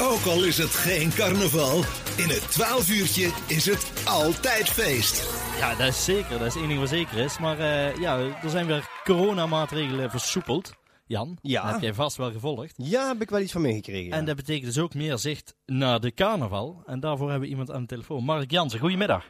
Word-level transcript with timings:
Ook 0.00 0.24
al 0.26 0.44
is 0.44 0.58
het 0.58 0.70
geen 0.70 1.10
carnaval, 1.10 1.76
in 2.24 2.28
het 2.36 2.50
12 2.50 2.90
uurtje 2.90 3.26
is 3.56 3.66
het 3.66 4.04
altijd 4.08 4.68
feest. 4.68 5.16
Ja, 5.58 5.74
dat 5.74 5.86
is 5.88 6.04
zeker. 6.04 6.38
Dat 6.38 6.46
is 6.46 6.56
één 6.56 6.68
ding 6.68 6.80
wat 6.80 6.88
zeker 6.88 7.18
is. 7.18 7.38
Maar 7.38 7.58
eh, 7.58 7.96
ja, 7.96 8.18
er 8.18 8.50
zijn 8.50 8.66
weer 8.66 8.88
coronamaatregelen 9.04 10.10
versoepeld. 10.10 10.78
Jan, 11.06 11.38
Ja. 11.42 11.62
dat 11.62 11.72
heb 11.72 11.80
jij 11.80 11.94
vast 11.94 12.16
wel 12.16 12.30
gevolgd. 12.32 12.74
Ja, 12.76 13.08
heb 13.08 13.20
ik 13.20 13.30
wel 13.30 13.40
iets 13.40 13.52
van 13.52 13.60
meegekregen. 13.62 14.12
En 14.12 14.24
dat 14.24 14.36
betekent 14.36 14.64
dus 14.74 14.78
ook 14.82 14.94
meer 14.94 15.18
zicht 15.18 15.54
naar 15.66 16.00
de 16.00 16.14
carnaval. 16.14 16.82
En 16.86 17.00
daarvoor 17.00 17.28
hebben 17.30 17.44
we 17.48 17.54
iemand 17.54 17.70
aan 17.70 17.80
de 17.80 17.86
telefoon. 17.86 18.24
Mark 18.24 18.50
Jansen, 18.50 18.78
goedemiddag. 18.80 19.24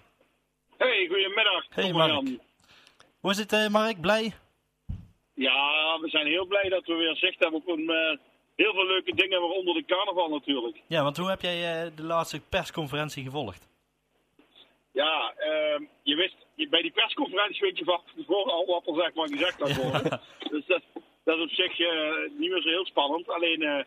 Hey, 0.79 1.07
goedemiddag. 1.09 1.64
Hey, 1.68 1.84
Tom 1.84 1.93
Mark. 1.93 2.11
Jan. 2.11 2.41
Hoe 3.20 3.30
is 3.30 3.38
het, 3.38 3.52
eh, 3.52 3.68
Mark? 3.68 4.00
Blij? 4.00 4.32
Ja, 5.34 5.98
we 6.00 6.09
zijn 6.09 6.27
heel 6.27 6.46
blij 6.46 6.68
dat 6.68 6.86
we 6.86 6.95
weer 6.95 7.16
zicht 7.16 7.38
hebben 7.38 7.61
op 7.61 7.68
een, 7.68 7.88
eh, 7.91 8.18
heel 8.62 8.72
veel 8.72 8.86
leuke 8.86 9.14
dingen, 9.14 9.40
waaronder 9.40 9.74
de 9.74 9.84
carnaval 9.84 10.29
natuurlijk. 10.29 10.80
Ja, 10.86 11.02
want 11.02 11.16
hoe 11.16 11.29
heb 11.29 11.40
jij 11.40 11.56
eh, 11.84 11.91
de 11.96 12.02
laatste 12.02 12.41
persconferentie 12.48 13.24
gevolgd? 13.24 13.69
Ja, 14.92 15.33
ehm, 15.36 15.83
je 16.02 16.14
wist, 16.14 16.36
je- 16.55 16.69
bij 16.69 16.83
die 16.83 16.91
persconferentie 16.91 17.60
weet 17.60 17.78
je 17.78 17.84
van 17.84 18.00
tevoren 18.16 18.52
al 18.52 18.66
wat 18.66 18.86
er 18.86 18.95
zeg 19.02 19.14
maar 19.14 19.28
gezegd 19.28 19.62
gaat 19.62 19.77
worden. 19.77 20.20
Dus 20.50 20.66
dat, 20.66 20.83
dat 21.24 21.36
is 21.36 21.42
op 21.42 21.50
zich 21.50 21.78
eh, 21.80 22.12
niet 22.38 22.50
meer 22.50 22.62
zo 22.62 22.69
heel 22.69 22.86
spannend. 22.86 23.28
Alleen, 23.28 23.62
eh, 23.62 23.84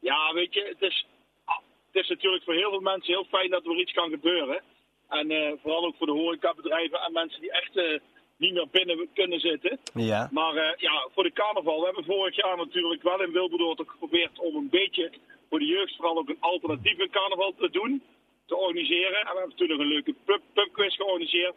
ja, 0.00 0.32
weet 0.32 0.54
je, 0.54 0.62
het 0.78 0.82
is, 0.90 1.06
ah, 1.44 1.56
het 1.92 2.02
is 2.02 2.08
natuurlijk 2.08 2.44
voor 2.44 2.54
heel 2.54 2.70
veel 2.70 2.80
mensen 2.80 3.12
heel 3.12 3.24
fijn 3.30 3.50
dat 3.50 3.62
er 3.64 3.70
weer 3.70 3.80
iets 3.80 3.92
kan 3.92 4.10
gebeuren. 4.10 4.62
En 5.08 5.58
vooral 5.62 5.84
ook 5.84 5.96
voor 5.96 6.06
de 6.06 6.12
horecabedrijven 6.12 7.00
en 7.00 7.12
mensen 7.12 7.40
die 7.40 7.52
echt 7.52 8.00
niet 8.40 8.52
meer 8.52 8.68
binnen 8.70 9.08
kunnen 9.14 9.40
zitten. 9.40 9.78
Ja. 9.94 10.28
Maar 10.32 10.54
eh, 10.56 10.76
ja, 10.76 11.08
voor 11.14 11.22
de 11.22 11.32
carnaval. 11.32 11.78
We 11.78 11.84
hebben 11.84 12.04
vorig 12.04 12.36
jaar 12.36 12.56
natuurlijk 12.56 13.02
wel 13.02 13.22
in 13.22 13.32
Wilberdoord 13.32 13.80
ook 13.80 13.90
geprobeerd 13.90 14.38
om 14.38 14.56
een 14.56 14.68
beetje 14.70 15.10
voor 15.48 15.58
de 15.58 15.66
jeugd 15.66 15.96
vooral 15.96 16.18
ook 16.18 16.28
een 16.28 16.40
alternatieve 16.40 17.08
carnaval 17.10 17.54
te 17.58 17.70
doen. 17.70 18.02
Te 18.46 18.56
organiseren. 18.56 19.20
En 19.20 19.32
we 19.32 19.38
hebben 19.38 19.56
toen 19.56 19.68
nog 19.68 19.78
een 19.78 19.94
leuke 19.94 20.14
pub, 20.24 20.40
pubquiz 20.52 20.96
georganiseerd. 20.96 21.54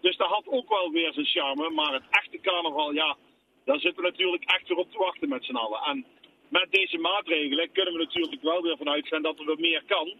Dus 0.00 0.16
dat 0.16 0.28
had 0.28 0.46
ook 0.46 0.68
wel 0.68 0.90
weer 0.90 1.12
zijn 1.12 1.26
charme. 1.26 1.70
Maar 1.70 1.92
het 1.92 2.02
echte 2.10 2.40
carnaval, 2.40 2.92
ja, 2.92 3.16
daar 3.64 3.80
zitten 3.80 4.02
we 4.02 4.10
natuurlijk 4.10 4.44
echt 4.44 4.68
weer 4.68 4.76
op 4.76 4.92
te 4.92 4.98
wachten 4.98 5.28
met 5.28 5.44
z'n 5.44 5.54
allen. 5.54 5.80
En 5.80 6.04
met 6.48 6.66
deze 6.70 6.98
maatregelen 6.98 7.72
kunnen 7.72 7.92
we 7.92 7.98
natuurlijk 7.98 8.42
wel 8.42 8.62
weer 8.62 8.76
vanuit 8.76 9.06
gaan 9.08 9.22
dat 9.22 9.38
er 9.38 9.46
weer 9.46 9.60
meer 9.60 9.82
kan. 9.86 10.12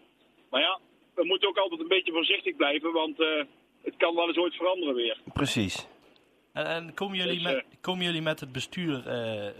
Maar 0.49 0.61
ja, 0.61 0.79
we 1.15 1.25
moeten 1.25 1.49
ook 1.49 1.57
altijd 1.57 1.81
een 1.81 1.87
beetje 1.87 2.11
voorzichtig 2.11 2.55
blijven. 2.55 2.91
Want 2.91 3.19
eh, 3.19 3.43
het 3.81 3.97
kan 3.97 4.15
wel 4.15 4.27
eens 4.27 4.37
ooit 4.37 4.55
veranderen 4.55 4.95
weer. 4.95 5.17
Precies. 5.33 5.87
En, 6.53 6.65
en 6.65 6.93
komen, 6.93 7.17
jullie 7.17 7.33
Dus, 7.33 7.43
met, 7.43 7.55
eh, 7.55 7.81
komen 7.81 8.05
jullie 8.05 8.21
met 8.21 8.39
het 8.39 8.51
bestuur 8.51 9.07
eh, 9.07 9.47
eh, 9.47 9.53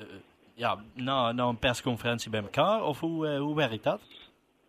ja, 0.56 0.84
na, 0.94 1.32
na 1.32 1.44
een 1.48 1.60
persconferentie 1.60 2.30
bij 2.32 2.42
elkaar? 2.42 2.84
Of 2.84 3.00
hoe, 3.00 3.38
hoe 3.38 3.56
werkt 3.56 3.84
dat? 3.84 4.02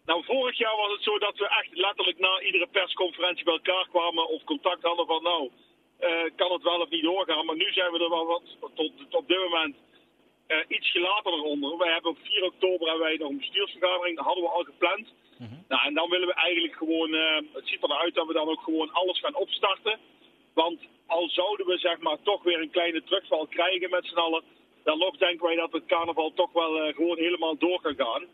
Nou, 0.05 0.25
vorig 0.25 0.59
jaar 0.59 0.77
was 0.77 0.93
het 0.93 1.03
zo 1.03 1.19
dat 1.19 1.37
we 1.39 1.49
echt 1.49 1.77
letterlijk 1.77 2.19
na 2.19 2.41
iedere 2.41 2.67
persconferentie 2.67 3.45
bij 3.45 3.53
elkaar 3.53 3.87
kwamen 3.89 4.29
of 4.29 4.45
contact 4.45 4.83
hadden 4.83 5.07
van 5.07 5.23
nou, 5.23 5.51
eh, 5.99 6.31
kan 6.37 6.53
het 6.53 6.63
wel 6.63 6.81
of 6.81 6.91
niet 6.91 7.03
doorgaan. 7.03 7.47
Maar 7.47 7.57
nu 7.57 7.73
zijn 7.73 7.93
we 7.93 8.05
er 8.05 8.11
wel 8.11 8.27
wat, 8.27 8.43
tot, 8.61 8.93
tot 8.99 9.15
op 9.15 9.29
dit 9.29 9.39
moment 9.39 9.77
eh, 10.47 10.59
ietsje 10.69 11.01
later 11.01 11.33
eronder. 11.33 11.77
Wij 11.77 11.93
hebben 11.93 12.11
op 12.11 12.19
4 12.23 12.45
oktober 12.45 12.89
hebben 12.89 13.07
wij 13.07 13.17
nog 13.17 13.31
een 13.31 13.45
bestuursvergadering, 13.45 14.17
dat 14.17 14.25
hadden 14.27 14.45
we 14.45 14.51
al 14.51 14.65
gepland. 14.65 15.07
Nou, 15.69 15.87
en 15.87 15.95
dan 15.95 16.11
willen 16.11 16.29
we 16.29 16.35
eigenlijk 16.35 16.75
gewoon, 16.75 17.13
het 17.53 17.69
ziet 17.69 17.83
er 17.83 17.89
naar 17.89 17.99
uit 17.99 18.15
dat 18.15 18.27
we 18.27 18.33
dan 18.33 18.49
ook 18.49 18.63
gewoon 18.63 18.93
alles 18.93 19.21
gaan 19.21 19.35
opstarten. 19.35 19.99
Want 20.55 20.81
al 21.07 21.29
zouden 21.29 21.67
we 21.67 21.79
zeg 21.79 21.99
maar 21.99 22.23
toch 22.23 22.43
weer 22.43 22.61
een 22.61 22.71
kleine 22.71 23.03
terugval 23.03 23.47
krijgen 23.47 23.91
met 23.91 24.07
z'n 24.07 24.17
allen, 24.19 24.43
dan 24.85 24.99
nog 24.99 25.17
denken 25.17 25.47
wij 25.47 25.57
dat 25.57 25.73
het 25.73 25.87
carnaval 25.87 26.33
toch 26.35 26.53
wel 26.53 26.81
eh, 26.83 26.95
gewoon 26.95 27.19
helemaal 27.19 27.57
door 27.59 27.81
kan 27.81 27.95
gaan. 27.95 28.25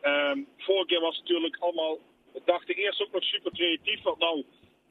Ehm, 0.00 0.38
vorige 0.58 0.86
keer 0.86 1.00
was 1.00 1.16
het 1.16 1.28
natuurlijk 1.28 1.56
allemaal, 1.58 1.98
we 2.32 2.40
dachten 2.44 2.74
eerst 2.74 3.02
ook 3.02 3.12
nog 3.12 3.24
super 3.24 3.52
creatief. 3.52 4.02
Want 4.02 4.18
nou, 4.18 4.44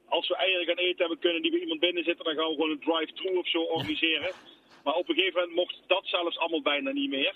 als 0.08 0.28
we 0.28 0.36
eigenlijk 0.36 0.70
aan 0.70 0.86
eten 0.86 1.00
hebben 1.00 1.20
kunnen 1.20 1.42
die 1.42 1.52
bij 1.52 1.60
iemand 1.60 1.80
binnen 1.80 2.04
zitten, 2.04 2.26
dan 2.26 2.36
gaan 2.36 2.48
we 2.48 2.54
gewoon 2.54 2.70
een 2.70 2.80
drive-thru 2.80 3.38
of 3.38 3.48
zo 3.48 3.62
organiseren. 3.62 4.32
Maar 4.84 4.94
op 4.96 5.10
een 5.10 5.16
gegeven 5.16 5.40
moment 5.40 5.56
mocht 5.58 5.82
dat 5.88 6.06
zelfs 6.08 6.38
allemaal 6.38 6.62
bijna 6.62 6.92
niet 6.92 7.10
meer. 7.10 7.36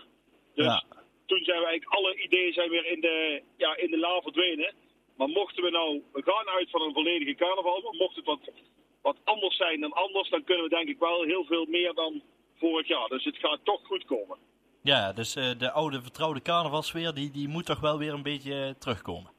Dus 0.55 0.65
Ja. 0.65 0.83
toen 1.25 1.43
zijn 1.43 1.59
we 1.59 1.65
eigenlijk, 1.65 1.97
alle 1.97 2.15
ideeën 2.23 2.53
zijn 2.53 2.69
weer 2.69 2.85
in 2.85 3.01
de, 3.01 3.41
ja, 3.57 3.77
in 3.77 3.91
de 3.91 3.97
la 3.97 4.21
verdwenen. 4.21 4.73
Maar 5.17 5.27
mochten 5.29 5.63
we 5.63 5.69
nou, 5.69 6.01
we 6.13 6.21
gaan 6.23 6.47
uit 6.49 6.69
van 6.69 6.81
een 6.81 6.93
volledige 6.93 7.35
carnaval, 7.35 7.81
maar 7.81 7.93
mocht 7.93 8.15
het 8.15 8.25
wat, 8.25 8.39
wat 9.01 9.17
anders 9.23 9.57
zijn 9.57 9.79
dan 9.81 9.93
anders, 9.93 10.29
dan 10.29 10.43
kunnen 10.43 10.63
we 10.63 10.69
denk 10.69 10.87
ik 10.87 10.99
wel 10.99 11.23
heel 11.23 11.45
veel 11.45 11.65
meer 11.65 11.93
dan 11.93 12.21
vorig 12.57 12.87
jaar. 12.87 13.07
Dus 13.07 13.23
het 13.23 13.37
gaat 13.37 13.59
toch 13.63 13.81
goed 13.83 14.05
komen. 14.05 14.37
Ja, 14.83 15.13
dus 15.13 15.35
eh, 15.35 15.51
de 15.57 15.71
oude 15.71 16.01
vertrouwde 16.01 16.41
carnavalsfeer, 16.41 17.13
die, 17.13 17.31
die 17.31 17.47
moet 17.47 17.65
toch 17.65 17.79
wel 17.79 17.97
weer 17.97 18.13
een 18.13 18.23
beetje 18.23 18.53
eh, 18.53 18.69
terugkomen. 18.69 19.31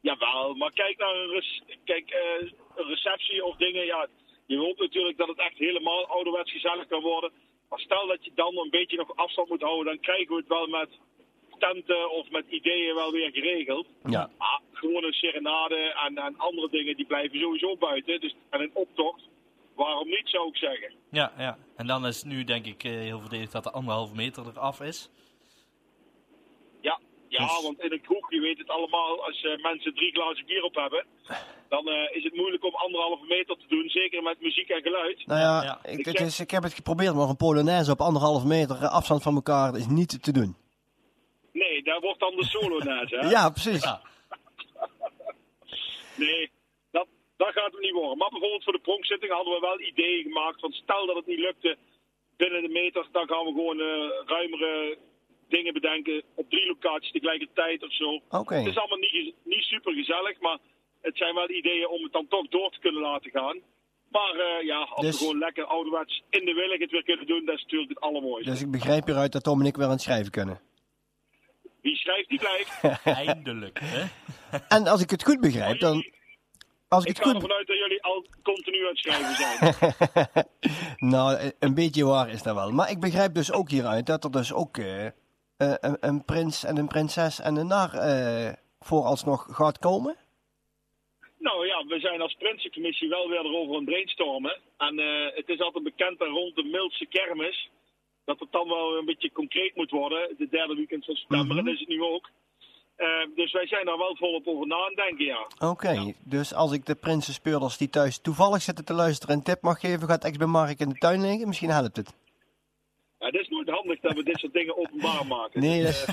Jawel, 0.00 0.54
maar 0.54 0.72
kijk 0.72 0.98
naar 0.98 1.14
een, 1.14 1.42
kijk, 1.84 2.10
eh, 2.10 2.50
een 2.76 2.86
receptie 2.86 3.44
of 3.44 3.56
dingen. 3.56 3.86
Ja, 3.86 4.08
je 4.46 4.56
hoopt 4.56 4.78
natuurlijk 4.78 5.16
dat 5.16 5.28
het 5.28 5.38
echt 5.38 5.58
helemaal 5.58 6.06
ouderwets 6.06 6.52
gezellig 6.52 6.86
kan 6.86 7.02
worden. 7.02 7.30
Maar 7.68 7.78
stel 7.78 8.06
dat 8.06 8.24
je 8.24 8.30
dan 8.34 8.58
een 8.58 8.70
beetje 8.70 8.96
nog 8.96 9.16
afstand 9.16 9.48
moet 9.48 9.62
houden, 9.62 9.84
dan 9.84 10.00
krijgen 10.00 10.28
we 10.28 10.36
het 10.36 10.48
wel 10.48 10.66
met 10.66 10.88
tenten 11.66 12.10
of 12.10 12.30
met 12.30 12.44
ideeën 12.48 12.94
wel 12.94 13.12
weer 13.12 13.30
geregeld. 13.30 13.86
Ja. 14.04 14.30
Maar 14.38 14.60
gewoon 14.72 15.04
een 15.04 15.12
serenade 15.12 15.76
en, 16.06 16.16
en 16.18 16.34
andere 16.38 16.68
dingen 16.70 16.96
die 16.96 17.06
blijven 17.06 17.38
sowieso 17.40 17.76
buiten. 17.76 18.20
Dus, 18.20 18.34
en 18.50 18.60
een 18.60 18.70
optocht, 18.74 19.22
waarom 19.74 20.08
niet 20.08 20.28
zou 20.28 20.48
ik 20.48 20.56
zeggen. 20.56 20.92
Ja, 21.10 21.32
ja. 21.38 21.58
En 21.76 21.86
dan 21.86 22.06
is 22.06 22.22
nu 22.22 22.44
denk 22.44 22.66
ik 22.66 22.84
eh, 22.84 22.90
heel 22.92 23.20
verdedigd 23.20 23.52
dat 23.52 23.64
de 23.64 23.70
anderhalve 23.70 24.14
meter 24.14 24.46
eraf 24.46 24.80
is. 24.80 25.10
Ja, 26.80 27.00
ja 27.28 27.38
Dus- 27.46 27.62
want 27.62 27.80
in 27.82 27.92
een 27.92 28.00
kroeg, 28.00 28.30
je 28.32 28.40
weet 28.40 28.58
het 28.58 28.68
allemaal, 28.68 29.24
als 29.24 29.42
eh, 29.44 29.62
mensen 29.62 29.94
drie 29.94 30.12
glazen 30.12 30.46
bier 30.46 30.62
op 30.62 30.74
hebben, 30.74 31.04
dan 31.68 31.88
eh, 31.88 32.16
is 32.16 32.24
het 32.24 32.34
moeilijk 32.36 32.64
om 32.64 32.74
anderhalve 32.74 33.24
meter 33.28 33.56
te 33.56 33.66
doen, 33.68 33.88
zeker 33.88 34.22
met 34.22 34.40
muziek 34.40 34.68
en 34.68 34.82
geluid. 34.82 35.26
Nou 35.26 35.40
ja, 35.40 35.62
Ja. 35.62 35.78
Ik, 35.90 35.98
Ik 35.98 36.04
het 36.04 36.16
zeg- 36.18 36.26
is, 36.26 36.40
ik 36.40 36.50
heb 36.50 36.62
het 36.62 36.74
geprobeerd, 36.74 37.14
maar 37.14 37.28
een 37.28 37.36
Polonaise 37.36 37.90
op 37.92 38.00
anderhalf 38.00 38.44
meter 38.44 38.76
afstand 38.88 39.22
van 39.22 39.34
elkaar 39.34 39.76
is 39.76 39.86
niet 39.86 40.22
te 40.22 40.32
doen. 40.32 40.56
Daar 41.84 42.00
wordt 42.00 42.20
dan 42.20 42.36
de 42.36 42.44
solo 42.44 42.78
naast, 42.78 43.10
hè? 43.10 43.28
Ja, 43.28 43.50
precies. 43.50 43.82
Ja. 43.84 44.00
Nee, 46.16 46.50
dat, 46.90 47.06
dat 47.36 47.52
gaat 47.52 47.72
het 47.72 47.80
niet 47.80 47.92
worden. 47.92 48.18
Maar 48.18 48.28
bijvoorbeeld 48.30 48.64
voor 48.64 48.72
de 48.72 48.86
pronkzitting 48.88 49.32
hadden 49.32 49.54
we 49.54 49.60
wel 49.60 49.80
ideeën 49.80 50.22
gemaakt 50.22 50.60
van 50.60 50.72
stel 50.72 51.06
dat 51.06 51.16
het 51.16 51.26
niet 51.26 51.38
lukte 51.38 51.76
binnen 52.36 52.62
de 52.62 52.68
meter, 52.68 53.06
dan 53.12 53.26
gaan 53.28 53.44
we 53.44 53.50
gewoon 53.50 53.80
eh, 53.80 54.10
ruimere 54.26 54.98
dingen 55.48 55.72
bedenken 55.72 56.22
op 56.34 56.50
drie 56.50 56.66
locaties 56.66 57.10
tegelijkertijd 57.10 57.82
of 57.82 57.92
zo. 57.92 58.20
Oké. 58.30 58.54
Het 58.54 58.66
is 58.66 58.76
allemaal 58.78 58.98
niet, 58.98 59.34
niet 59.44 59.62
super 59.62 59.92
gezellig, 59.92 60.40
maar 60.40 60.58
het 61.00 61.16
zijn 61.16 61.34
wel 61.34 61.50
ideeën 61.50 61.88
om 61.88 62.02
het 62.02 62.12
dan 62.12 62.28
toch 62.28 62.48
door 62.48 62.70
te 62.70 62.78
kunnen 62.78 63.02
laten 63.02 63.30
gaan. 63.30 63.58
Maar 64.08 64.34
eh, 64.34 64.66
ja, 64.66 64.78
als 64.78 65.06
Dus- 65.06 65.18
we 65.18 65.24
gewoon 65.24 65.38
lekker 65.38 65.64
ouderwets 65.64 66.22
in 66.30 66.44
de 66.44 66.52
willig 66.52 66.80
het 66.80 66.90
weer 66.90 67.04
kunnen 67.04 67.26
doen, 67.26 67.44
dat 67.44 67.54
is 67.56 67.62
natuurlijk 67.62 67.90
het 67.90 68.00
allermooiste. 68.00 68.50
Dus 68.50 68.60
ik 68.62 68.70
begrijp 68.70 69.04
hieruit 69.04 69.32
dat 69.32 69.44
Tom 69.44 69.60
en 69.60 69.66
ik 69.66 69.76
weer 69.76 69.84
aan 69.84 69.90
het 69.90 70.00
schrijven 70.00 70.30
kunnen. 70.30 70.60
Wie 71.84 71.96
schrijft, 71.96 72.28
die 72.28 72.38
blijft. 72.38 72.80
Eindelijk, 73.26 73.80
hè? 73.82 74.04
En 74.68 74.86
als 74.86 75.02
ik 75.02 75.10
het 75.10 75.24
goed 75.24 75.40
begrijp, 75.40 75.80
dan... 75.80 76.04
Als 76.88 77.04
ik 77.04 77.10
Ik 77.10 77.16
het 77.16 77.24
ga 77.24 77.32
goed... 77.32 77.42
ervan 77.42 77.56
uit 77.56 77.66
dat 77.66 77.76
jullie 77.76 78.02
al 78.02 78.26
continu 78.42 78.82
aan 78.82 78.88
het 78.88 78.98
schrijven 78.98 79.34
zijn. 79.34 80.46
nou, 81.14 81.52
een 81.58 81.74
beetje 81.74 82.04
waar 82.04 82.28
is 82.28 82.42
dat 82.42 82.54
wel. 82.54 82.70
Maar 82.70 82.90
ik 82.90 83.00
begrijp 83.00 83.34
dus 83.34 83.52
ook 83.52 83.70
hieruit 83.70 84.06
dat 84.06 84.24
er 84.24 84.30
dus 84.30 84.52
ook 84.52 84.76
eh, 84.78 85.06
eh, 85.06 85.12
een, 85.56 85.96
een 86.00 86.24
prins 86.24 86.64
en 86.64 86.76
een 86.76 86.88
prinses 86.88 87.40
en 87.40 87.56
een 87.56 87.66
nar 87.66 87.94
eh, 87.94 88.52
vooralsnog 88.80 89.46
gaat 89.50 89.78
komen. 89.78 90.16
Nou 91.38 91.66
ja, 91.66 91.84
we 91.86 92.00
zijn 92.00 92.20
als 92.20 92.34
Prinsencommissie 92.38 93.08
wel 93.08 93.28
weer 93.28 93.44
erover 93.44 93.74
aan 93.74 93.80
het 93.80 93.84
brainstormen. 93.84 94.56
En 94.76 94.98
eh, 94.98 95.36
het 95.36 95.48
is 95.48 95.60
altijd 95.60 95.84
bekend 95.84 96.18
dat 96.18 96.28
rond 96.28 96.54
de 96.56 96.64
Mildse 96.64 97.06
kermis... 97.06 97.70
dat 98.24 98.40
het 98.40 98.52
dan 98.52 98.68
wel 98.68 98.96
een 98.98 99.04
beetje 99.04 99.32
concreet 99.32 99.76
moet 99.76 99.90
worden. 99.90 100.34
De 100.38 100.48
derde 100.50 100.74
weekend 100.74 101.04
van 101.04 101.14
september, 101.14 101.56
Mhm. 101.56 101.64
dat 101.64 101.74
is 101.74 101.80
het 101.80 101.88
nu 101.88 102.02
ook. 102.02 102.30
Eh, 102.96 103.06
dus 103.34 103.52
wij 103.52 103.66
zijn 103.66 103.86
daar 103.86 103.98
wel 103.98 104.16
volop 104.16 104.46
over 104.46 104.66
na 104.66 104.76
aan 104.76 104.94
denken, 104.94 105.24
ja. 105.24 105.46
Oké, 105.58 106.14
dus 106.24 106.54
als 106.54 106.72
ik 106.72 106.86
de 106.86 106.94
prinsenspeurders 106.94 107.76
die 107.76 107.90
thuis 107.90 108.18
toevallig 108.18 108.62
zitten 108.62 108.84
te 108.84 108.92
luisteren 108.94 109.34
een 109.36 109.42
tip 109.42 109.62
mag 109.62 109.80
geven, 109.80 110.08
gaat 110.08 110.24
Ex 110.24 110.36
bij 110.36 110.46
Mark 110.46 110.78
in 110.80 110.88
de 110.88 110.94
tuin 110.98 111.20
liggen? 111.20 111.46
Misschien 111.48 111.70
helpt 111.70 111.96
het. 111.96 112.14
ja. 113.18 113.26
Het 113.26 113.34
is 113.34 113.48
nooit 113.48 113.68
handig 113.68 114.00
dat 114.00 114.14
we 114.14 114.22
dit 114.22 114.38
soort 114.38 114.52
dingen 114.52 114.76
openbaar 114.76 115.26
maken. 115.26 115.60
Nee, 115.60 115.82
dat 115.82 115.92
Dus, 115.92 116.06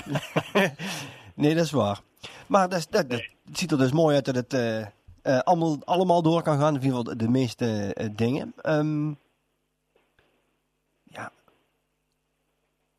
is, 0.52 0.70
nee, 1.42 1.54
dat 1.54 1.64
is 1.64 1.70
waar. 1.70 2.00
Maar 2.48 2.68
dat, 2.68 2.78
is- 2.78 2.88
dat, 2.88 3.10
dat- 3.10 3.24
het 3.44 3.58
ziet 3.58 3.70
er 3.72 3.78
dus 3.78 3.92
mooi 3.92 4.14
uit 4.14 4.24
dat 4.24 4.34
het 4.34 4.52
eh, 4.52 4.80
eh, 4.80 4.88
allemaal, 5.38 5.76
allemaal 5.84 6.22
door 6.22 6.42
kan 6.42 6.58
gaan. 6.58 6.74
In 6.74 6.82
ieder 6.82 6.88
geval 6.88 7.04
de, 7.04 7.16
de 7.16 7.28
meeste 7.30 7.96
dingen. 8.16 8.52
Ehm, 8.56 9.08
ja, 11.04 11.32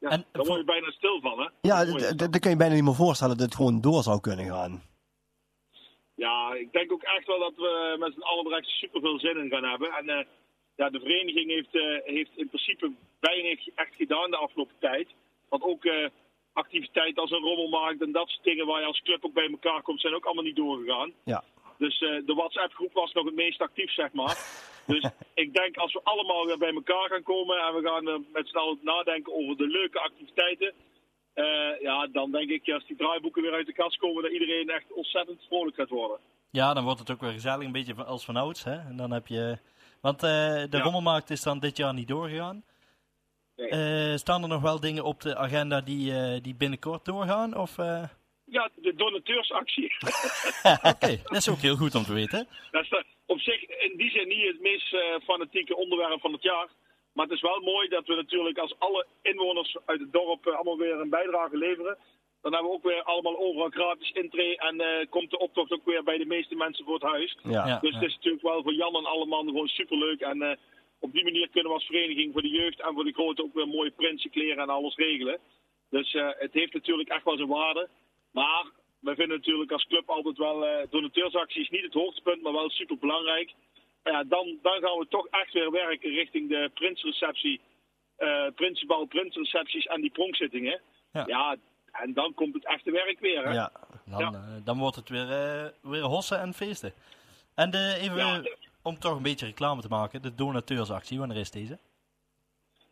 ja, 0.04 0.10
En 0.10 0.26
daar 0.32 0.46
voor- 0.46 0.46
word 0.46 0.60
je 0.60 0.66
bijna 0.66 0.92
stil 0.92 1.20
van, 1.22 1.40
hè? 1.40 1.48
ja 1.62 1.86
dat. 1.86 2.18
dan 2.32 2.40
kun 2.40 2.50
je 2.50 2.56
bijna 2.64 2.74
niet 2.74 2.84
meer 2.84 2.96
voorstellen 3.06 3.38
dat 3.38 3.46
het 3.46 3.56
gewoon 3.56 3.82
door 3.82 4.04
zou 4.04 4.20
kunnen 4.20 4.46
gaan. 4.46 4.84
Ja, 6.16 6.54
ik 6.54 6.72
denk 6.72 6.92
ook 6.92 7.02
echt 7.04 7.28
wel 7.28 7.40
dat 7.40 7.56
we 7.56 7.96
met 8.00 8.14
z'n 8.14 8.22
allen 8.22 8.52
er 8.52 8.58
echt 8.58 8.68
super 8.68 9.02
veel 9.02 9.20
zin 9.20 9.38
in 9.38 9.50
gaan 9.50 9.64
hebben. 9.64 9.92
En 9.94 10.10
eh, 10.10 10.26
ja, 10.76 10.90
de 10.90 11.00
vereniging 11.00 11.50
heeft, 11.52 11.76
eh, 11.76 12.14
heeft 12.16 12.32
in 12.36 12.48
principe 12.48 12.92
weinig 13.20 13.68
echt 13.76 13.96
gedaan 13.96 14.32
de 14.32 14.38
afgelopen 14.38 14.76
tijd. 14.80 15.08
Want 15.50 15.64
ook 15.64 15.86
eh, 15.86 16.08
activiteiten 16.54 17.22
als 17.22 17.32
een 17.32 17.40
rommelmarkt 17.50 18.02
en 18.02 18.12
dat 18.12 18.30
soort 18.30 18.44
dingen 18.44 18.66
waar 18.66 18.80
je 18.82 18.88
als 18.88 19.02
club 19.02 19.26
ook 19.26 19.34
bij 19.34 19.50
elkaar 19.50 19.82
komt, 19.82 20.02
zijn 20.02 20.14
ook 20.16 20.26
allemaal 20.26 20.44
niet 20.44 20.56
doorgegaan. 20.56 21.14
Ja. 21.24 21.44
Dus 21.78 22.02
eh, 22.02 22.10
de 22.26 22.34
WhatsApp-groep 22.34 22.94
was 22.94 23.14
nog 23.14 23.26
het 23.26 23.36
meest 23.36 23.62
actief, 23.62 23.92
zeg 23.92 24.12
maar. 24.14 24.38
Dus 24.86 25.10
ik 25.34 25.54
denk 25.54 25.78
als 25.78 25.94
we 25.94 26.00
allemaal 26.04 26.46
weer 26.46 26.58
bij 26.58 26.74
elkaar 26.74 27.08
gaan 27.10 27.24
komen 27.24 27.58
en 27.58 27.74
we 27.76 27.88
gaan 27.90 28.08
eh, 28.08 28.16
met 28.34 28.48
z'n 28.48 28.58
allen 28.58 28.80
nadenken 28.82 29.34
over 29.34 29.58
de 29.58 29.68
leuke 29.68 30.00
activiteiten. 30.00 30.74
eh, 31.34 31.82
ja, 31.82 32.08
dan 32.08 32.32
denk 32.32 32.50
ik 32.50 32.70
als 32.74 32.86
die 32.88 32.98
draaiboeken 32.98 33.42
weer 33.42 33.54
uit 33.54 33.66
de 33.66 33.74
kast 33.74 33.98
komen, 33.98 34.24
dat 34.24 34.32
iedereen 34.32 34.70
echt 34.70 34.94
ontzettend 34.94 35.42
vrolijk 35.48 35.76
gaat 35.76 35.90
worden. 35.90 36.18
Ja, 36.50 36.74
dan 36.74 36.84
wordt 36.84 37.00
het 37.00 37.12
ook 37.12 37.22
weer 37.22 37.32
gezellig, 37.32 37.66
een 37.66 37.72
beetje 37.72 37.96
van- 37.96 38.06
als 38.06 38.26
vanouds. 38.26 38.64
Hè? 38.64 38.74
En 38.76 38.96
dan 38.98 39.12
heb 39.12 39.28
je... 39.28 39.58
Want 40.02 40.24
eh, 40.24 40.30
de 40.30 40.68
Ja. 40.78 40.80
rommelmarkt 40.84 41.30
is 41.30 41.42
dan 41.42 41.60
dit 41.60 41.78
jaar 41.78 41.94
niet 41.94 42.08
doorgegaan. 42.08 42.64
Nee. 43.56 44.18
Staan 44.18 44.42
er 44.42 44.48
nog 44.48 44.62
wel 44.62 44.80
dingen 44.80 45.04
op 45.04 45.22
de 45.22 45.36
agenda 45.36 45.82
die, 45.82 46.42
die 46.42 46.56
binnenkort 46.56 47.06
doorgaan? 47.06 47.58
Of? 47.58 47.76
Ja, 48.46 48.70
de 48.76 48.96
donateursactie. 48.96 49.92
Oké, 50.92 51.22
dat 51.24 51.36
is 51.38 51.50
ook 51.50 51.58
heel 51.58 51.76
goed 51.76 51.96
om 51.96 52.04
te 52.04 52.14
weten. 52.14 52.48
Dat 52.72 52.84
is 52.84 52.90
eh, 52.90 53.00
op 53.26 53.40
zich 53.40 53.66
in 53.66 53.98
die 53.98 54.10
zin 54.10 54.28
niet 54.28 54.48
het 54.48 54.62
meest 54.62 54.94
eh, 54.94 55.00
fanatieke 55.24 55.76
onderwerp 55.76 56.22
van 56.22 56.34
het 56.34 56.44
jaar. 56.44 56.68
Maar 57.14 57.26
het 57.26 57.36
is 57.36 57.42
wel 57.42 57.60
mooi 57.60 57.88
dat 57.88 58.08
we 58.08 58.16
natuurlijk 58.16 58.58
als 58.58 58.76
alle 58.80 59.06
inwoners 59.22 59.78
uit 59.86 60.00
het 60.00 60.12
dorp 60.14 60.48
eh, 60.48 60.56
allemaal 60.56 60.78
weer 60.78 61.00
een 61.00 61.10
bijdrage 61.10 61.58
leveren. 61.58 61.98
Dan 62.44 62.54
hebben 62.54 62.72
we 62.72 62.78
ook 62.78 62.84
weer 62.84 63.04
allemaal 63.04 63.38
overal 63.38 63.70
gratis 63.70 64.12
intree 64.12 64.58
en 64.58 64.80
eh, 64.82 65.10
komt 65.10 65.30
de 65.30 65.40
optocht 65.40 65.72
ook 65.72 65.86
weer 65.86 66.04
bij 66.04 66.18
de 66.18 66.26
meeste 66.26 66.56
mensen 66.56 66.86
voor 66.86 66.94
het 66.94 67.12
huis. 67.12 67.38
Ja. 67.44 67.68
Ja. 67.68 67.80
Dus 67.80 67.94
het 67.94 68.04
is 68.04 68.16
natuurlijk 68.16 68.44
wel 68.44 68.64
voor 68.64 68.74
Jan 68.74 68.96
en 68.96 69.06
alle 69.06 69.26
mannen 69.26 69.54
gewoon 69.54 69.68
superleuk. 69.68 70.22
En 70.22 70.42
eh, 70.42 70.58
op 71.00 71.14
die 71.14 71.24
manier 71.24 71.50
kunnen 71.50 71.72
we 71.72 71.78
als 71.78 71.86
vereniging 71.86 72.32
voor 72.34 72.42
de 72.42 72.58
jeugd 72.60 72.82
en 72.82 72.94
voor 72.94 73.04
de 73.04 73.14
grote 73.14 73.44
ook 73.44 73.54
weer 73.54 73.68
mooie 73.68 73.92
prinsenkleren 73.92 74.64
en 74.64 74.70
alles 74.70 74.96
regelen. 74.96 75.40
Dus 75.90 76.14
eh, 76.14 76.30
het 76.38 76.54
heeft 76.54 76.74
natuurlijk 76.74 77.10
echt 77.10 77.24
wel 77.24 77.38
zijn 77.38 77.48
waarde. 77.48 77.90
Maar 78.34 78.66
wij 79.00 79.16
vinden 79.16 79.38
natuurlijk 79.38 79.72
als 79.72 79.86
club 79.86 80.10
altijd 80.10 80.38
wel 80.38 80.66
eh 80.66 80.88
donateursacties 80.90 81.70
niet 81.70 81.84
het 81.84 81.94
hoogtepunt, 81.94 82.42
maar 82.42 82.52
wel 82.54 82.70
super 82.70 82.98
belangrijk. 82.98 83.54
Ja, 84.04 84.24
dan, 84.24 84.60
dan 84.62 84.82
gaan 84.82 84.98
we 85.00 85.06
toch 85.10 85.28
echt 85.28 85.54
weer 85.54 85.72
werken 85.72 86.10
richting 86.10 86.50
de 86.50 86.72
prinsreceptie, 86.74 87.62
eh 88.16 88.48
Prinsenbal, 88.56 89.06
prinsrecepties 89.06 89.86
en 89.86 90.02
die 90.02 90.12
pronkzittingen. 90.12 90.82
Ja. 91.12 91.24
Ja. 91.28 91.56
en 91.92 92.14
dan 92.14 92.34
komt 92.34 92.54
het 92.54 92.66
echte 92.66 92.92
werk 92.92 93.20
weer. 93.20 93.44
Hè? 93.46 93.54
Ja. 93.54 93.72
Dan, 94.06 94.20
Ja. 94.20 94.32
eh, 94.32 94.66
dan 94.66 94.78
wordt 94.78 94.96
het 94.96 95.10
weer, 95.10 95.28
weer 95.82 96.02
hossen 96.04 96.40
en 96.40 96.54
feesten. 96.54 96.94
En 97.56 97.72
de, 97.72 97.98
even, 98.02 98.18
Ja, 98.18 98.42
om 98.84 99.00
toch 99.00 99.16
een 99.16 99.24
beetje 99.24 99.46
reclame 99.46 99.82
te 99.82 99.88
maken, 99.88 100.22
de 100.22 100.36
donateursactie, 100.36 101.20
wanneer 101.20 101.38
is 101.38 101.52
deze? 101.52 101.78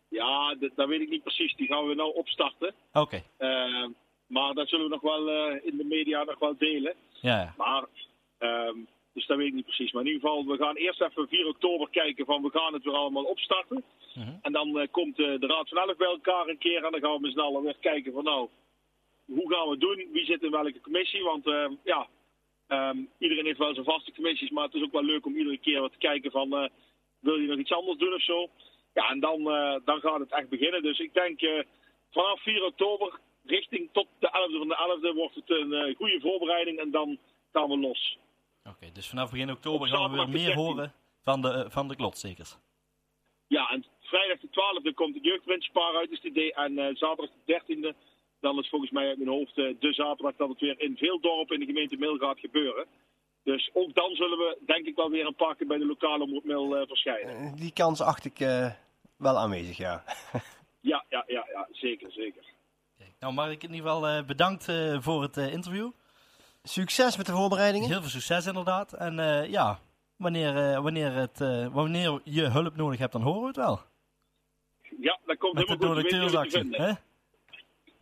Ja, 0.09 0.55
dat, 0.55 0.71
dat 0.75 0.87
weet 0.87 1.01
ik 1.01 1.09
niet 1.09 1.23
precies. 1.23 1.55
Die 1.55 1.67
gaan 1.67 1.87
we 1.87 1.95
nou 1.95 2.13
opstarten. 2.15 2.73
Oké, 2.93 3.23
maar 4.31 4.53
dat 4.53 4.69
zullen 4.69 4.85
we 4.85 4.91
nog 4.91 5.01
wel 5.01 5.29
eh, 5.29 5.65
in 5.65 5.77
de 5.77 5.83
media 5.83 6.23
nog 6.23 6.39
wel 6.39 6.57
delen. 6.57 6.93
ja. 7.21 7.53
Maar, 7.57 7.85
ehm, 8.37 8.77
dus 9.13 9.25
dat 9.25 9.37
weet 9.37 9.47
ik 9.47 9.53
niet 9.53 9.65
precies. 9.65 9.91
Maar 9.91 10.01
in 10.01 10.11
ieder 10.11 10.29
geval, 10.29 10.45
we 10.45 10.57
gaan 10.57 10.75
eerst 10.75 11.01
even 11.01 11.27
4 11.27 11.47
oktober 11.47 11.89
kijken 11.89 12.25
van 12.25 12.41
we 12.41 12.49
gaan 12.49 12.73
het 12.73 12.83
weer 12.83 12.93
allemaal 12.93 13.23
opstarten. 13.23 13.83
Mhm. 14.15 14.35
En 14.41 14.51
dan 14.51 14.79
eh, 14.79 14.87
komt 14.91 15.19
eh, 15.19 15.39
de 15.39 15.47
Raad 15.47 15.69
van 15.69 15.77
Elf 15.77 15.97
bij 15.97 16.07
elkaar 16.07 16.47
een 16.47 16.57
keer 16.57 16.83
en 16.83 16.91
dan 16.91 17.01
gaan 17.01 17.13
we 17.13 17.19
met 17.19 17.31
z'n 17.31 17.39
allen 17.39 17.63
weer 17.63 17.77
kijken 17.79 18.13
van 18.13 18.23
nou, 18.23 18.49
hoe 19.25 19.53
gaan 19.53 19.65
we 19.65 19.71
het 19.71 19.79
doen? 19.79 20.07
Wie 20.11 20.25
zit 20.25 20.43
in 20.43 20.51
welke 20.51 20.81
commissie? 20.81 21.23
Want 21.23 21.47
ehm, 21.47 21.73
ja, 21.83 22.07
ehm, 22.67 22.97
iedereen 23.17 23.45
heeft 23.45 23.57
wel 23.57 23.73
zijn 23.73 23.85
vaste 23.85 24.13
commissies, 24.13 24.49
maar 24.49 24.63
het 24.63 24.73
is 24.73 24.83
ook 24.83 24.91
wel 24.91 25.03
leuk 25.03 25.25
om 25.25 25.35
iedere 25.35 25.57
keer 25.57 25.81
wat 25.81 25.91
te 25.91 25.97
kijken 25.97 26.31
van 26.31 26.69
wil 27.19 27.35
je 27.35 27.47
nog 27.47 27.57
iets 27.57 27.71
anders 27.71 27.97
doen 27.97 28.13
of 28.13 28.21
zo? 28.21 28.49
Ja, 28.93 29.09
en 29.09 29.19
dan, 29.19 29.43
dan 29.85 29.99
gaat 29.99 30.19
het 30.19 30.31
echt 30.31 30.49
beginnen. 30.49 30.83
Dus 30.83 30.99
ik 30.99 31.13
denk 31.13 31.65
vanaf 32.11 32.41
4 32.41 32.63
oktober 32.63 33.19
richting 33.43 33.89
tot 33.91 34.07
de 34.19 34.27
11e 34.27 34.57
van 34.57 34.67
de 34.67 35.09
11e 35.11 35.15
wordt 35.15 35.35
het 35.35 35.49
een 35.49 35.73
eh, 35.73 35.95
goede 35.95 36.19
voorbereiding 36.19 36.79
en 36.79 36.91
dan 36.91 37.17
gaan 37.51 37.69
we 37.69 37.77
los. 37.77 38.17
Oké, 38.69 38.91
dus 38.91 39.09
vanaf 39.09 39.31
begin 39.31 39.51
oktober 39.51 39.87
Op 39.87 39.95
gaan 39.95 40.11
we 40.11 40.17
weer 40.17 40.29
meer 40.29 40.51
13e. 40.51 40.55
horen 40.55 40.93
van 41.21 41.41
de, 41.41 41.49
eh, 41.49 41.69
van 41.69 41.87
de 41.87 41.95
klotstekers. 41.95 42.57
Ja, 43.47 43.69
en 43.69 43.85
vrijdag 44.01 44.39
de 44.39 44.49
12e 44.49 44.93
komt 44.93 45.15
het 45.15 45.23
jeugdprinspaar 45.23 45.95
uit, 45.95 46.11
is 46.11 46.17
het 46.17 46.25
idee. 46.25 46.53
En 46.53 46.77
eh, 46.77 46.95
zaterdag 46.95 47.29
de 47.45 47.53
13e, 47.53 47.93
dan 48.39 48.59
is 48.59 48.69
volgens 48.69 48.91
mij 48.91 49.07
uit 49.07 49.17
mijn 49.17 49.29
hoofd 49.29 49.55
de 49.55 49.93
zaterdag 49.93 50.35
dat 50.35 50.49
het 50.49 50.59
weer 50.59 50.81
in 50.81 50.97
veel 50.97 51.19
dorpen 51.19 51.53
in 51.53 51.59
de 51.59 51.73
gemeente 51.73 51.97
Mil 51.97 52.17
gaat 52.17 52.39
gebeuren. 52.39 52.87
Dus 53.43 53.69
ook 53.73 53.93
dan 53.93 54.15
zullen 54.15 54.37
we 54.37 54.57
denk 54.65 54.85
ik 54.85 54.95
wel 54.95 55.09
weer 55.09 55.25
een 55.25 55.35
paar 55.35 55.55
keer 55.55 55.67
bij 55.67 55.77
de 55.77 55.85
lokale 55.85 56.23
omroep 56.23 56.43
Mil 56.43 56.77
eh, 56.77 56.87
verschijnen. 56.87 57.55
Die 57.55 57.73
kans 57.73 58.01
acht 58.01 58.25
ik 58.25 58.39
eh, 58.39 58.71
wel 59.17 59.37
aanwezig, 59.37 59.77
ja. 59.77 60.03
Ja, 60.83 61.05
ja, 61.09 61.23
ja, 61.27 61.45
ja, 61.53 61.67
zeker, 61.71 62.11
zeker. 62.11 62.43
Nou, 63.21 63.33
Mark, 63.33 63.63
in 63.63 63.73
ieder 63.73 63.91
geval 63.91 64.07
eh, 64.07 64.23
bedankt 64.23 64.67
eh, 64.69 64.97
voor 64.99 65.21
het 65.21 65.37
eh, 65.37 65.53
interview. 65.53 65.91
Succes 66.63 67.17
met 67.17 67.25
de 67.25 67.31
voorbereidingen. 67.31 67.87
Heel 67.89 68.01
veel 68.01 68.09
succes 68.09 68.45
inderdaad. 68.45 68.93
En 68.93 69.19
eh, 69.19 69.49
ja, 69.49 69.79
wanneer, 70.15 70.57
eh, 70.71 70.79
wanneer, 70.79 71.11
het, 71.13 71.41
eh, 71.41 71.67
wanneer 71.67 72.21
je 72.23 72.41
hulp 72.47 72.75
nodig 72.75 72.99
hebt, 72.99 73.11
dan 73.11 73.21
horen 73.21 73.41
we 73.41 73.47
het 73.47 73.55
wel. 73.55 73.81
Ja, 74.99 75.19
dat 75.25 75.37
komt 75.37 75.53
Met 75.53 75.67
de 75.67 75.73
helemaal 75.73 75.95
goed. 75.95 76.09
Te 76.09 76.15
donateursactie. 76.17 76.59
vinden. 76.59 76.81
hè? 76.81 76.87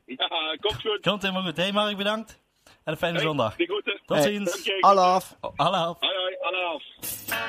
Ja, 0.06 0.56
komt 0.62 0.82
goed. 0.82 1.00
Komt 1.02 1.22
helemaal 1.22 1.44
goed. 1.44 1.58
Hey 1.58 1.72
Mark, 1.72 1.98
bedankt. 1.98 2.40
En 2.84 2.92
een 2.92 2.98
fijne 2.98 3.16
Hey, 3.18 3.26
zondag. 3.26 3.56
Tot 3.56 4.18
Hey. 4.18 4.22
ziens. 4.22 4.60
Oké, 4.60 4.78
Alaf. 4.88 5.38
Hallo. 5.56 5.96
Hoi, 6.00 6.16
hoi. 6.18 6.38